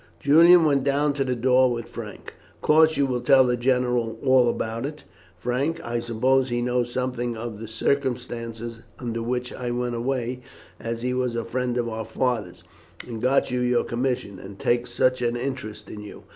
Julian 0.19 0.65
went 0.65 0.83
down 0.83 1.13
to 1.13 1.23
the 1.23 1.35
door 1.35 1.71
with 1.71 1.87
Frank. 1.87 2.33
"Of 2.55 2.61
course 2.61 2.97
you 2.97 3.05
will 3.05 3.21
tell 3.21 3.43
the 3.45 3.55
general 3.55 4.17
all 4.25 4.49
about 4.49 4.83
it, 4.83 5.03
Frank. 5.37 5.79
I 5.85 5.99
suppose 5.99 6.49
he 6.49 6.59
knows 6.59 6.91
something 6.91 7.37
of 7.37 7.59
the 7.59 7.67
circumstances 7.67 8.79
under 8.97 9.21
which 9.21 9.53
I 9.53 9.69
went 9.69 9.93
away, 9.93 10.41
as 10.79 11.03
he 11.03 11.13
was 11.13 11.35
a 11.35 11.45
friend 11.45 11.77
of 11.77 11.87
our 11.87 12.03
father's, 12.03 12.63
and 13.07 13.21
got 13.21 13.51
you 13.51 13.59
your 13.59 13.83
commission, 13.83 14.39
and 14.39 14.57
takes 14.57 14.89
such 14.91 15.21
an 15.21 15.35
interest 15.35 15.87
in 15.87 16.01
you. 16.01 16.23